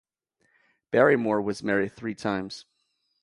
[0.89, 2.65] Barrymore was married three times.